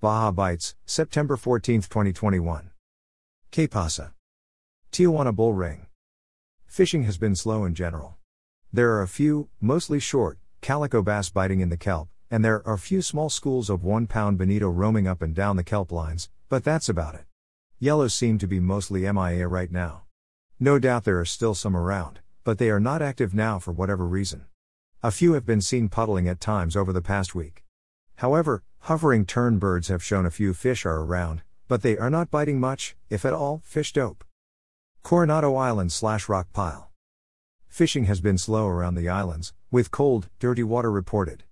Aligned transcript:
Baja 0.00 0.30
Bites, 0.30 0.76
September 0.86 1.36
14, 1.36 1.80
2021. 1.80 2.70
Que? 3.50 3.66
Tijuana 4.92 5.34
Bull 5.34 5.54
Ring. 5.54 5.88
Fishing 6.68 7.02
has 7.02 7.18
been 7.18 7.34
slow 7.34 7.64
in 7.64 7.74
general. 7.74 8.14
There 8.72 8.92
are 8.92 9.02
a 9.02 9.08
few, 9.08 9.48
mostly 9.60 9.98
short, 9.98 10.38
calico 10.60 11.02
bass 11.02 11.30
biting 11.30 11.58
in 11.58 11.68
the 11.68 11.76
kelp, 11.76 12.10
and 12.30 12.44
there 12.44 12.64
are 12.64 12.74
a 12.74 12.78
few 12.78 13.02
small 13.02 13.28
schools 13.28 13.68
of 13.68 13.82
1 13.82 14.06
pound 14.06 14.38
bonito 14.38 14.68
roaming 14.68 15.08
up 15.08 15.20
and 15.20 15.34
down 15.34 15.56
the 15.56 15.64
kelp 15.64 15.90
lines, 15.90 16.30
but 16.48 16.62
that's 16.62 16.88
about 16.88 17.16
it. 17.16 17.24
Yellows 17.80 18.14
seem 18.14 18.38
to 18.38 18.46
be 18.46 18.60
mostly 18.60 19.00
MIA 19.00 19.48
right 19.48 19.72
now. 19.72 20.04
No 20.60 20.78
doubt 20.78 21.02
there 21.02 21.18
are 21.18 21.24
still 21.24 21.56
some 21.56 21.76
around, 21.76 22.20
but 22.44 22.58
they 22.58 22.70
are 22.70 22.78
not 22.78 23.02
active 23.02 23.34
now 23.34 23.58
for 23.58 23.72
whatever 23.72 24.06
reason. 24.06 24.46
A 25.02 25.10
few 25.10 25.32
have 25.32 25.44
been 25.44 25.60
seen 25.60 25.88
puddling 25.88 26.28
at 26.28 26.38
times 26.38 26.76
over 26.76 26.92
the 26.92 27.02
past 27.02 27.34
week. 27.34 27.64
However, 28.18 28.64
hovering 28.80 29.26
tern 29.26 29.60
birds 29.60 29.86
have 29.86 30.02
shown 30.02 30.26
a 30.26 30.30
few 30.32 30.52
fish 30.52 30.84
are 30.84 31.02
around, 31.02 31.42
but 31.68 31.82
they 31.82 31.96
are 31.96 32.10
not 32.10 32.32
biting 32.32 32.58
much, 32.58 32.96
if 33.08 33.24
at 33.24 33.32
all, 33.32 33.62
fish 33.64 33.92
dope. 33.92 34.24
Coronado 35.04 35.54
Island 35.54 35.92
slash 35.92 36.28
rock 36.28 36.52
pile. 36.52 36.90
Fishing 37.68 38.06
has 38.06 38.20
been 38.20 38.36
slow 38.36 38.66
around 38.66 38.96
the 38.96 39.08
islands, 39.08 39.52
with 39.70 39.92
cold, 39.92 40.28
dirty 40.40 40.64
water 40.64 40.90
reported. 40.90 41.44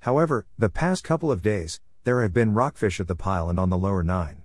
However, 0.00 0.44
the 0.58 0.68
past 0.68 1.04
couple 1.04 1.30
of 1.30 1.40
days, 1.40 1.80
there 2.02 2.20
have 2.22 2.32
been 2.32 2.52
rockfish 2.52 2.98
at 2.98 3.06
the 3.06 3.14
pile 3.14 3.48
and 3.48 3.60
on 3.60 3.70
the 3.70 3.78
lower 3.78 4.02
nine. 4.02 4.42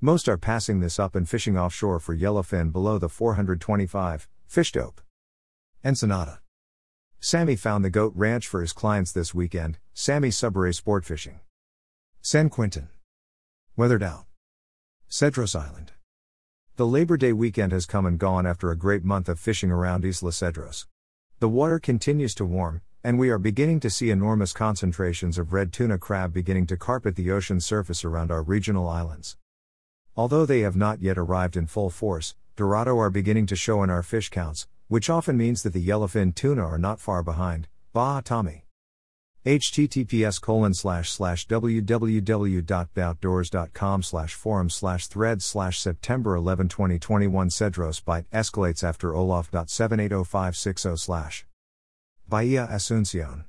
Most 0.00 0.28
are 0.28 0.38
passing 0.38 0.78
this 0.78 1.00
up 1.00 1.16
and 1.16 1.28
fishing 1.28 1.58
offshore 1.58 1.98
for 1.98 2.16
yellowfin 2.16 2.70
below 2.70 2.96
the 2.96 3.08
425 3.08 4.28
fish 4.46 4.70
dope. 4.70 5.00
Ensenada. 5.84 6.38
Sammy 7.20 7.56
found 7.56 7.84
the 7.84 7.90
goat 7.90 8.12
ranch 8.14 8.46
for 8.46 8.60
his 8.60 8.72
clients 8.72 9.10
this 9.10 9.34
weekend, 9.34 9.78
Sammy 9.92 10.28
Subray 10.28 10.72
Sport 10.72 11.04
Fishing. 11.04 11.40
San 12.22 12.48
Quintin. 12.48 12.90
Weathered 13.76 14.04
out. 14.04 14.26
Cedros 15.10 15.58
Island. 15.58 15.90
The 16.76 16.86
Labor 16.86 17.16
Day 17.16 17.32
weekend 17.32 17.72
has 17.72 17.86
come 17.86 18.06
and 18.06 18.20
gone 18.20 18.46
after 18.46 18.70
a 18.70 18.76
great 18.76 19.04
month 19.04 19.28
of 19.28 19.40
fishing 19.40 19.72
around 19.72 20.04
Isla 20.04 20.30
Cedros. 20.30 20.86
The 21.40 21.48
water 21.48 21.80
continues 21.80 22.36
to 22.36 22.44
warm, 22.44 22.82
and 23.02 23.18
we 23.18 23.30
are 23.30 23.38
beginning 23.38 23.80
to 23.80 23.90
see 23.90 24.10
enormous 24.10 24.52
concentrations 24.52 25.38
of 25.38 25.52
red 25.52 25.72
tuna 25.72 25.98
crab 25.98 26.32
beginning 26.32 26.68
to 26.68 26.76
carpet 26.76 27.16
the 27.16 27.32
ocean 27.32 27.60
surface 27.60 28.04
around 28.04 28.30
our 28.30 28.44
regional 28.44 28.88
islands. 28.88 29.36
Although 30.16 30.46
they 30.46 30.60
have 30.60 30.76
not 30.76 31.02
yet 31.02 31.18
arrived 31.18 31.56
in 31.56 31.66
full 31.66 31.90
force, 31.90 32.36
Dorado 32.54 32.96
are 32.96 33.10
beginning 33.10 33.46
to 33.46 33.56
show 33.56 33.82
in 33.82 33.90
our 33.90 34.04
fish 34.04 34.28
counts, 34.28 34.68
which 34.88 35.08
often 35.08 35.36
means 35.36 35.62
that 35.62 35.72
the 35.72 35.86
yellowfin 35.86 36.34
tuna 36.34 36.64
are 36.64 36.78
not 36.78 36.98
far 36.98 37.22
behind. 37.22 37.68
Bah 37.92 38.20
Tommy. 38.22 38.64
https 39.46 40.40
colon 40.40 40.74
slash 40.74 41.10
slash 41.10 41.46
www.bdoutdoors.com 41.46 44.02
slash 44.02 44.34
forum 44.34 44.70
slash 44.70 45.06
thread 45.06 45.40
slash 45.42 45.78
September 45.78 46.34
11 46.34 46.66
2021 46.68 47.50
Cedros 47.50 48.04
bite 48.04 48.28
escalates 48.30 48.82
after 48.82 49.14
Olaf.780560 49.14 50.98
slash 50.98 51.46
Bahia 52.26 52.66
Asuncion. 52.70 53.44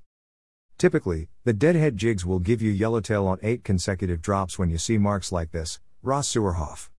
Typically, 0.78 1.28
the 1.44 1.52
deadhead 1.52 1.98
jigs 1.98 2.26
will 2.26 2.40
give 2.40 2.62
you 2.62 2.72
yellowtail 2.72 3.28
on 3.28 3.38
8 3.44 3.66
consecutive 3.66 4.22
drops 4.22 4.58
when 4.58 4.70
you 4.70 4.78
see 4.78 4.98
marks 4.98 5.30
like 5.32 5.52
this, 5.52 5.82
Ross 6.02 6.34
Sewerhoff. 6.34 6.90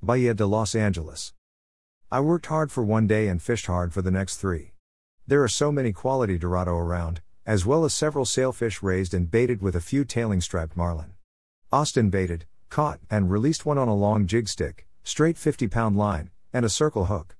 Bahia 0.00 0.34
de 0.34 0.46
Los 0.46 0.76
Angeles. 0.76 1.32
I 2.12 2.18
worked 2.18 2.46
hard 2.46 2.72
for 2.72 2.82
one 2.82 3.06
day 3.06 3.28
and 3.28 3.40
fished 3.40 3.66
hard 3.66 3.92
for 3.92 4.02
the 4.02 4.10
next 4.10 4.38
three. 4.38 4.72
There 5.28 5.44
are 5.44 5.48
so 5.48 5.70
many 5.70 5.92
quality 5.92 6.38
Dorado 6.38 6.76
around, 6.76 7.20
as 7.46 7.64
well 7.64 7.84
as 7.84 7.94
several 7.94 8.24
sailfish 8.24 8.82
raised 8.82 9.14
and 9.14 9.30
baited 9.30 9.62
with 9.62 9.76
a 9.76 9.80
few 9.80 10.04
tailing 10.04 10.40
striped 10.40 10.76
marlin. 10.76 11.12
Austin 11.72 12.10
baited, 12.10 12.46
caught, 12.68 12.98
and 13.08 13.30
released 13.30 13.64
one 13.64 13.78
on 13.78 13.86
a 13.86 13.94
long 13.94 14.26
jig 14.26 14.48
stick, 14.48 14.88
straight 15.04 15.38
50 15.38 15.68
pound 15.68 15.96
line, 15.96 16.30
and 16.52 16.64
a 16.64 16.68
circle 16.68 17.04
hook. 17.04 17.36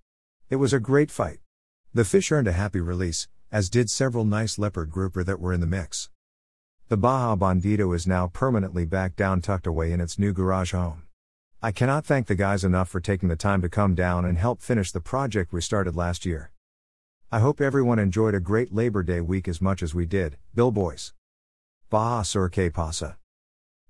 It 0.51 0.57
was 0.57 0.73
a 0.73 0.79
great 0.79 1.11
fight. 1.11 1.41
The 1.93 2.05
fish 2.05 2.31
earned 2.31 2.47
a 2.47 2.53
happy 2.53 2.81
release, 2.81 3.27
as 3.51 3.71
did 3.71 3.91
several 3.91 4.25
nice 4.25 4.57
leopard 4.57 4.89
grouper 4.89 5.25
that 5.25 5.41
were 5.41 5.53
in 5.53 5.61
the 5.61 5.67
mix. 5.67 6.11
The 6.87 6.97
Baja 6.97 7.35
Bandito 7.35 7.93
is 7.93 8.07
now 8.07 8.29
permanently 8.29 8.85
back 8.85 9.17
down 9.17 9.41
tucked 9.41 9.67
away 9.67 9.91
in 9.91 10.01
its 10.01 10.17
new 10.17 10.33
garage 10.33 10.71
home. 10.71 11.03
I 11.63 11.73
cannot 11.73 12.07
thank 12.07 12.27
the 12.27 12.35
guys 12.35 12.65
enough 12.65 12.89
for 12.89 13.01
taking 13.01 13.29
the 13.29 13.37
time 13.37 13.61
to 13.61 13.69
come 13.69 13.95
down 13.95 14.25
and 14.25 14.39
help 14.39 14.63
finish 14.63 14.93
the 14.93 15.01
project 15.01 15.53
we 15.53 15.61
started 15.61 15.95
last 15.95 16.25
year. 16.25 16.53
I 17.31 17.41
hope 17.41 17.61
everyone 17.61 17.99
enjoyed 17.99 18.35
a 18.35 18.41
great 18.41 18.73
Labor 18.73 19.03
Day 19.03 19.21
week 19.21 19.47
as 19.47 19.61
much 19.61 19.83
as 19.83 19.95
we 19.95 20.07
did, 20.07 20.39
Bill 20.55 20.71
Boyce. 20.71 21.13
Baja 21.91 22.23
Sur 22.23 22.49
que 22.49 22.71
pasa. 22.71 23.19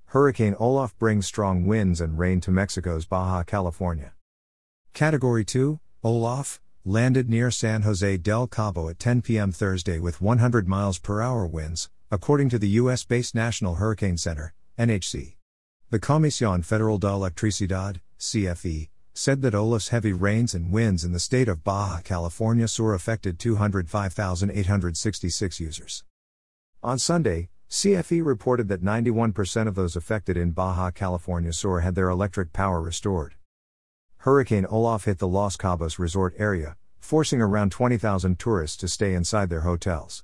Hurricane 0.06 0.56
Olaf 0.58 0.98
brings 0.98 1.28
strong 1.28 1.64
winds 1.64 2.00
and 2.00 2.18
rain 2.18 2.40
to 2.40 2.50
Mexico's 2.50 3.06
Baja 3.06 3.44
California. 3.44 4.14
Category 4.92 5.44
2, 5.44 5.78
Olaf, 6.02 6.60
landed 6.84 7.28
near 7.30 7.52
San 7.52 7.82
Jose 7.82 8.16
del 8.16 8.48
Cabo 8.48 8.88
at 8.88 8.98
10 8.98 9.22
p.m. 9.22 9.52
Thursday 9.52 10.00
with 10.00 10.20
100 10.20 10.66
miles 10.66 10.98
per 10.98 11.22
hour 11.22 11.46
winds, 11.46 11.88
according 12.10 12.48
to 12.48 12.58
the 12.58 12.80
U.S. 12.80 13.04
based 13.04 13.32
National 13.36 13.76
Hurricane 13.76 14.16
Center, 14.16 14.54
NHC. 14.76 15.36
The 15.90 15.98
Comisión 15.98 16.64
Federal 16.64 16.96
de 16.98 17.08
Electricidad, 17.08 18.00
CFE, 18.16 18.90
said 19.12 19.42
that 19.42 19.56
Olaf's 19.56 19.88
heavy 19.88 20.12
rains 20.12 20.54
and 20.54 20.70
winds 20.70 21.02
in 21.02 21.10
the 21.10 21.18
state 21.18 21.48
of 21.48 21.64
Baja 21.64 22.00
California 22.00 22.68
Sur 22.68 22.94
affected 22.94 23.40
205,866 23.40 25.58
users. 25.58 26.04
On 26.80 26.96
Sunday, 26.96 27.48
CFE 27.68 28.24
reported 28.24 28.68
that 28.68 28.84
91% 28.84 29.66
of 29.66 29.74
those 29.74 29.96
affected 29.96 30.36
in 30.36 30.52
Baja 30.52 30.92
California 30.92 31.52
Sur 31.52 31.80
had 31.80 31.96
their 31.96 32.08
electric 32.08 32.52
power 32.52 32.80
restored. 32.80 33.34
Hurricane 34.18 34.66
Olaf 34.66 35.06
hit 35.06 35.18
the 35.18 35.26
Los 35.26 35.56
Cabos 35.56 35.98
resort 35.98 36.36
area, 36.38 36.76
forcing 37.00 37.42
around 37.42 37.72
20,000 37.72 38.38
tourists 38.38 38.76
to 38.76 38.86
stay 38.86 39.12
inside 39.12 39.50
their 39.50 39.62
hotels. 39.62 40.22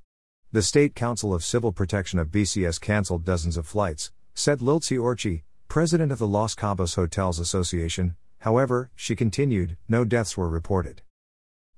The 0.53 0.63
State 0.63 0.95
Council 0.95 1.35
of 1.35 1.43
Civil 1.43 1.73
Protection 1.73 2.21
of 2.21 2.29
BCS 2.29 2.81
canceled 2.81 3.25
dozens 3.25 3.57
of 3.57 3.67
flights, 3.67 4.13
said 4.33 4.61
Lilzi 4.61 4.97
Orcí, 4.97 5.43
president 5.69 6.13
of 6.13 6.19
the 6.19 6.27
Los 6.27 6.55
Cabos 6.55 6.97
Hotels 6.97 7.39
Association, 7.39 8.17
however, 8.41 8.91
she 8.95 9.17
continued, 9.17 9.77
no 9.89 10.05
deaths 10.05 10.37
were 10.37 10.49
reported. 10.49 11.03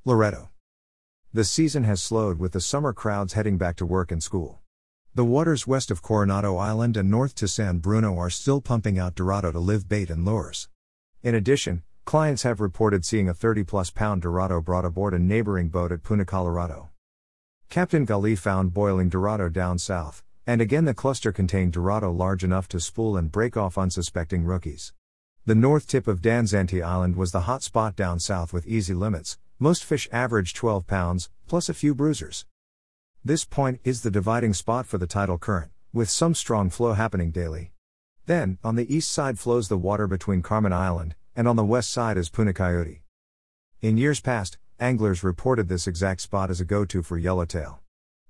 Loreto. 0.05 0.51
The 1.33 1.45
season 1.45 1.85
has 1.85 2.03
slowed 2.03 2.39
with 2.39 2.53
the 2.53 2.61
summer 2.61 2.93
crowds 2.93 3.35
heading 3.35 3.59
back 3.59 3.77
to 3.77 3.87
work 3.87 4.11
and 4.11 4.23
school. 4.23 4.61
The 5.15 5.25
waters 5.25 5.67
west 5.67 5.91
of 5.91 6.03
Coronado 6.03 6.57
Island 6.57 6.97
and 6.97 7.11
north 7.11 7.35
to 7.37 7.49
San 7.49 7.79
Bruno 7.79 8.17
are 8.19 8.31
still 8.31 8.61
pumping 8.61 8.99
out 8.99 9.15
Dorado 9.15 9.51
to 9.53 9.59
live 9.59 9.89
bait 9.89 10.11
and 10.11 10.25
lures. 10.25 10.69
In 11.23 11.35
addition, 11.35 11.83
clients 12.05 12.45
have 12.45 12.61
reported 12.61 13.05
seeing 13.05 13.29
a 13.29 13.35
30 13.35 13.65
plus 13.65 13.91
pound 13.91 14.23
Dorado 14.23 14.61
brought 14.61 14.85
aboard 14.85 15.15
a 15.15 15.19
neighboring 15.19 15.69
boat 15.69 15.93
at 15.93 16.03
Punta 16.03 16.25
Colorado. 16.25 16.91
Captain 17.69 18.07
Gali 18.07 18.39
found 18.39 18.73
boiling 18.73 19.09
Dorado 19.09 19.49
down 19.49 19.79
south, 19.79 20.23
and 20.49 20.63
again, 20.63 20.87
the 20.87 20.95
cluster 20.95 21.31
contained 21.31 21.75
Dorado 21.75 22.11
large 22.11 22.43
enough 22.43 22.69
to 22.69 22.81
spool 22.81 23.19
and 23.19 23.31
break 23.31 23.55
off 23.55 23.77
unsuspecting 23.77 24.45
rookies. 24.45 24.95
The 25.45 25.55
north 25.55 25.87
tip 25.87 26.09
of 26.09 26.23
Danzante 26.23 26.83
Island 26.83 27.17
was 27.17 27.33
the 27.33 27.43
hot 27.43 27.63
spot 27.63 27.95
down 27.95 28.19
south 28.19 28.55
with 28.55 28.67
easy 28.67 28.95
limits, 28.95 29.37
most 29.59 29.85
fish 29.85 30.09
averaged 30.11 30.57
12 30.57 30.87
pounds, 30.87 31.29
plus 31.47 31.69
a 31.69 31.75
few 31.75 31.95
bruisers. 31.95 32.47
This 33.23 33.45
point 33.45 33.81
is 33.85 34.01
the 34.01 34.11
dividing 34.11 34.55
spot 34.55 34.87
for 34.87 34.97
the 34.97 35.07
tidal 35.07 35.37
current, 35.37 35.71
with 35.93 36.09
some 36.09 36.35
strong 36.35 36.71
flow 36.71 36.95
happening 36.95 37.31
daily. 37.31 37.73
Then, 38.25 38.57
on 38.65 38.75
the 38.75 38.91
east 38.91 39.13
side 39.13 39.39
flows 39.39 39.69
the 39.69 39.77
water 39.77 40.07
between 40.07 40.41
Carmen 40.41 40.73
Island, 40.73 41.15
and 41.37 41.47
on 41.47 41.57
the 41.57 41.65
west 41.65 41.91
side 41.91 42.17
is 42.17 42.31
Punta 42.31 42.55
Coyote. 42.55 43.03
In 43.83 43.99
years 43.99 44.23
past, 44.23 44.57
anglers 44.81 45.23
reported 45.23 45.69
this 45.69 45.87
exact 45.87 46.23
spot 46.23 46.49
as 46.49 46.59
a 46.59 46.65
go 46.65 46.87
to 46.87 47.03
for 47.03 47.19
yellowtail. 47.19 47.83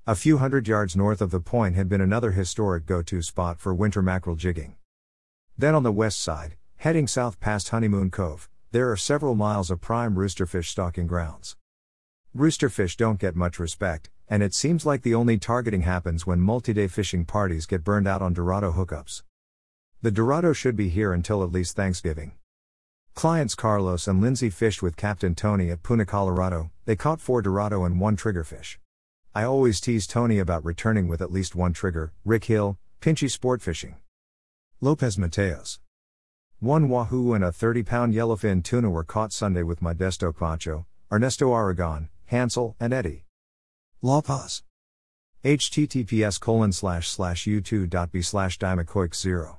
A 0.09 0.15
few 0.15 0.39
hundred 0.39 0.67
yards 0.67 0.97
north 0.97 1.21
of 1.21 1.31
the 1.31 1.39
point 1.39 1.77
had 1.77 1.87
been 1.87 2.01
another 2.01 2.31
historic 2.31 2.87
go 2.87 3.03
to 3.03 3.21
spot 3.21 3.61
for 3.61 3.75
winter 3.75 4.01
mackerel 4.01 4.37
jigging. 4.37 4.77
Then 5.59 5.75
on 5.75 5.83
the 5.83 5.93
west 5.93 6.23
side, 6.23 6.57
heading 6.77 7.07
south 7.07 7.39
past 7.41 7.69
Honeymoon 7.69 8.11
Cove, 8.11 8.49
there 8.71 8.91
are 8.91 8.97
several 8.97 9.35
miles 9.35 9.71
of 9.71 9.83
prime 9.83 10.15
roosterfish 10.15 10.65
stalking 10.65 11.07
grounds. 11.07 11.59
Roosterfish 12.35 12.97
don't 12.97 13.21
get 13.21 13.37
much 13.37 13.59
respect, 13.59 14.09
and 14.31 14.43
it 14.43 14.55
seems 14.55 14.87
like 14.87 15.03
the 15.03 15.15
only 15.15 15.37
targeting 15.37 15.83
happens 15.83 16.27
when 16.27 16.41
multi 16.41 16.73
day 16.73 16.89
fishing 16.89 17.27
parties 17.27 17.67
get 17.67 17.85
burned 17.85 18.09
out 18.09 18.23
on 18.23 18.33
Dorado 18.33 18.73
hookups. 18.73 19.25
The 20.01 20.11
Dorado 20.11 20.55
should 20.55 20.75
be 20.75 20.89
here 20.89 21.13
until 21.13 21.45
at 21.45 21.53
least 21.53 21.77
Thanksgiving. 21.77 22.33
Clients 23.13 23.55
Carlos 23.55 24.09
and 24.09 24.23
Lindsay 24.23 24.49
fished 24.49 24.81
with 24.81 24.97
Captain 24.97 25.35
Tony 25.35 25.71
at 25.71 25.83
Punta 25.83 26.07
Colorado, 26.07 26.71
they 26.87 26.97
caught 26.97 27.21
four 27.21 27.43
Dorado 27.43 27.85
and 27.85 28.01
one 28.01 28.17
triggerfish. 28.17 28.79
I 29.39 29.45
always 29.45 29.81
tease 29.81 30.09
Tony 30.09 30.41
about 30.41 30.65
returning 30.65 31.07
with 31.07 31.23
at 31.23 31.31
least 31.31 31.55
one 31.55 31.73
trigger, 31.73 32.13
Rick 32.25 32.47
Hill, 32.47 32.77
Pinchy 33.01 33.31
Sport 33.31 33.63
Fishing. 33.63 33.95
Lopez 34.81 35.17
Mateos. 35.17 35.79
One 36.59 36.89
wahoo 36.89 37.35
and 37.35 37.45
a 37.45 37.53
30 37.53 37.85
pound 37.85 38.15
yellowfin 38.15 38.65
tuna 38.65 38.91
were 38.91 39.05
caught 39.05 39.33
Sunday 39.33 39.63
with 39.63 39.79
Modesto 39.79 40.37
Pancho, 40.37 40.87
Ernesto 41.13 41.55
Aragon, 41.55 42.09
Hansel, 42.25 42.75
and 42.81 42.93
Eddie. 42.93 43.27
La 44.03 44.23
Paz. 44.23 44.65
https 45.45 46.41
colon 46.41 46.73
slash 46.73 47.09
slash 47.09 47.45
u2.b 47.45 48.21
slash 48.21 48.59
0 48.59 49.59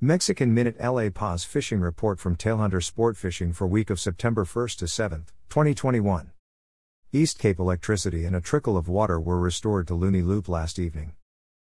Mexican 0.00 0.52
Minute 0.52 0.76
LA 0.80 1.10
Paz 1.10 1.44
Fishing 1.44 1.78
Report 1.78 2.18
from 2.18 2.34
Tailhunter 2.34 2.82
Sport 2.82 3.16
Fishing 3.16 3.52
for 3.52 3.68
week 3.68 3.90
of 3.90 4.00
September 4.00 4.44
1st 4.44 4.78
to 4.78 4.84
7th, 4.86 5.28
2021. 5.50 6.32
East 7.10 7.38
Cape 7.38 7.58
electricity 7.58 8.26
and 8.26 8.36
a 8.36 8.40
trickle 8.40 8.76
of 8.76 8.86
water 8.86 9.18
were 9.18 9.40
restored 9.40 9.86
to 9.86 9.94
Luni 9.94 10.20
Loop 10.20 10.46
last 10.46 10.78
evening. 10.78 11.14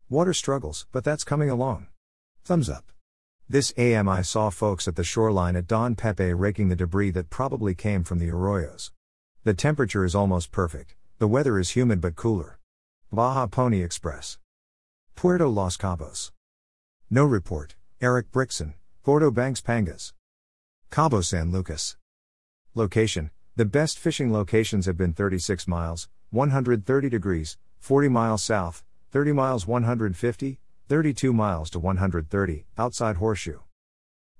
Water 0.09 0.33
struggles, 0.33 0.85
but 0.91 1.05
that's 1.05 1.23
coming 1.23 1.49
along. 1.49 1.87
Thumbs 2.43 2.69
up. 2.69 2.91
This 3.47 3.73
AM 3.77 4.09
I 4.09 4.23
saw 4.23 4.49
folks 4.49 4.89
at 4.89 4.97
the 4.97 5.05
shoreline 5.05 5.55
at 5.55 5.65
Don 5.65 5.95
Pepe 5.95 6.33
raking 6.33 6.67
the 6.67 6.75
debris 6.75 7.11
that 7.11 7.29
probably 7.29 7.73
came 7.73 8.03
from 8.03 8.19
the 8.19 8.27
arroyos. 8.27 8.91
The 9.45 9.53
temperature 9.53 10.03
is 10.03 10.13
almost 10.13 10.51
perfect, 10.51 10.95
the 11.17 11.29
weather 11.29 11.57
is 11.57 11.69
humid 11.69 12.01
but 12.01 12.17
cooler. 12.17 12.59
Baja 13.09 13.47
Pony 13.47 13.81
Express. 13.81 14.37
Puerto 15.15 15.47
Los 15.47 15.77
Cabos. 15.77 16.31
No 17.09 17.23
report. 17.23 17.75
Eric 18.01 18.33
Brictson, 18.33 18.73
Gordo 19.01 19.31
Banks 19.31 19.61
Pangas. 19.61 20.11
Cabo 20.91 21.21
San 21.21 21.53
Lucas. 21.53 21.95
Location 22.75 23.31
The 23.57 23.65
best 23.65 23.97
fishing 23.97 24.31
locations 24.31 24.85
have 24.85 24.97
been 24.97 25.13
36 25.13 25.67
miles, 25.67 26.09
130 26.29 27.09
degrees, 27.09 27.57
40 27.79 28.07
miles 28.07 28.43
south, 28.43 28.83
30 29.09 29.31
miles 29.31 29.65
150, 29.65 30.59
32 30.87 31.33
miles 31.33 31.71
to 31.71 31.79
130, 31.79 32.65
outside 32.77 33.15
Horseshoe. 33.15 33.57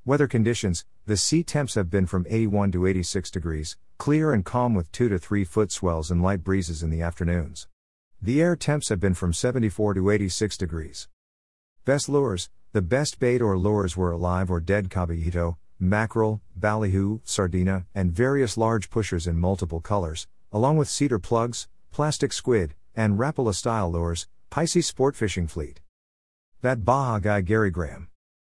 Weather 0.06 0.28
conditions 0.28 0.86
The 1.08 1.18
sea 1.18 1.42
temps 1.42 1.74
have 1.74 1.90
been 1.90 2.06
from 2.06 2.28
81 2.30 2.72
to 2.74 2.86
86 2.86 3.31
degrees, 3.31 3.75
clear 3.98 4.34
and 4.34 4.46
calm 4.46 4.75
with 4.75 4.92
2 4.92 5.10
to 5.10 5.18
3 5.18 5.44
foot 5.46 5.72
swells 5.72 6.12
and 6.12 6.22
light 6.22 6.44
breezes 6.44 6.84
in 6.84 6.92
the 6.92 7.02
afternoons. 7.02 7.68
The 8.22 8.40
air 8.40 8.56
temps 8.56 8.90
have 8.90 9.00
been 9.00 9.16
from 9.16 9.34
74 9.34 9.96
to 9.96 10.12
86 10.12 10.58
degrees. 10.58 11.08
Best 11.86 12.08
lures 12.08 12.52
the 12.72 12.84
best 12.84 13.18
bait 13.18 13.42
or 13.42 13.58
lures 13.58 13.98
were 13.98 14.12
alive 14.12 14.52
or 14.52 14.60
dead 14.60 14.92
caballito, 14.92 15.58
mackerel, 15.80 16.42
ballyhoo, 16.56 17.20
sardina, 17.24 17.86
and 17.94 18.12
various 18.12 18.58
large 18.58 18.90
pushers 18.90 19.28
in 19.28 19.40
multiple 19.40 19.82
colors, 19.82 20.28
along 20.52 20.78
with 20.78 20.90
cedar 20.90 21.20
plugs, 21.20 21.68
plastic 21.92 22.34
squid, 22.34 22.74
and 22.96 23.20
Rapala 23.20 23.54
style 23.54 23.92
lures, 23.92 24.28
Pisces 24.50 24.88
sport 24.88 25.16
fishing 25.16 25.48
fleet. 25.48 25.82
That 26.62 26.84
Baja 26.84 27.20
guy 27.20 27.42
Gary 27.42 27.70
Graham. 27.70 28.08